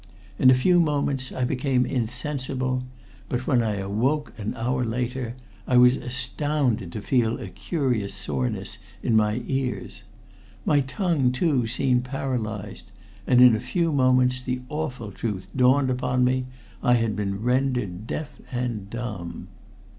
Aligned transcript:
In 0.39 0.49
a 0.49 0.55
few 0.55 0.79
moments 0.79 1.31
I 1.31 1.43
became 1.43 1.85
insensible, 1.85 2.81
but 3.29 3.45
when 3.45 3.61
I 3.61 3.75
awoke 3.75 4.33
an 4.37 4.55
hour 4.55 4.83
later 4.83 5.35
I 5.67 5.77
was 5.77 5.95
astounded 5.95 6.91
to 6.93 7.03
feel 7.03 7.37
a 7.39 7.49
curious 7.49 8.11
soreness 8.15 8.79
in 9.03 9.15
my 9.15 9.43
ears. 9.45 10.01
My 10.65 10.79
tongue, 10.79 11.31
too, 11.31 11.67
seemed 11.67 12.03
paralyzed, 12.03 12.89
and 13.27 13.41
in 13.41 13.55
a 13.55 13.59
few 13.59 13.91
moments 13.93 14.41
the 14.41 14.61
awful 14.69 15.11
truth 15.11 15.45
dawned 15.55 15.91
upon 15.91 16.23
me. 16.23 16.45
I 16.81 16.95
had 16.95 17.15
been 17.15 17.43
rendered 17.43 18.07
deaf 18.07 18.41
and 18.51 18.89
dumb! 18.89 19.49